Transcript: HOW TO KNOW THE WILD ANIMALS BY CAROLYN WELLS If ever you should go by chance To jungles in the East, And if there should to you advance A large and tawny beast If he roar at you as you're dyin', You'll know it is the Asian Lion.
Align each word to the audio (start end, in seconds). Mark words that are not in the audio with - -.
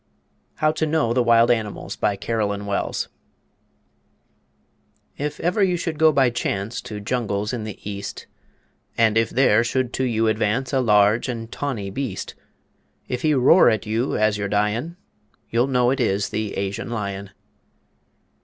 HOW 0.55 0.71
TO 0.71 0.87
KNOW 0.87 1.13
THE 1.13 1.21
WILD 1.21 1.51
ANIMALS 1.51 1.95
BY 1.97 2.15
CAROLYN 2.15 2.65
WELLS 2.65 3.07
If 5.15 5.39
ever 5.39 5.61
you 5.61 5.77
should 5.77 5.99
go 5.99 6.11
by 6.11 6.31
chance 6.31 6.81
To 6.81 6.99
jungles 6.99 7.53
in 7.53 7.65
the 7.65 7.77
East, 7.87 8.25
And 8.97 9.15
if 9.15 9.29
there 9.29 9.63
should 9.63 9.93
to 9.93 10.03
you 10.03 10.27
advance 10.27 10.73
A 10.73 10.79
large 10.81 11.29
and 11.29 11.51
tawny 11.51 11.91
beast 11.91 12.33
If 13.07 13.21
he 13.21 13.35
roar 13.35 13.69
at 13.69 13.85
you 13.85 14.17
as 14.17 14.39
you're 14.39 14.49
dyin', 14.49 14.97
You'll 15.51 15.67
know 15.67 15.91
it 15.91 15.99
is 15.99 16.29
the 16.29 16.57
Asian 16.57 16.89
Lion. 16.89 17.29